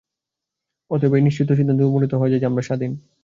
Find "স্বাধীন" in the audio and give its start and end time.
2.63-2.91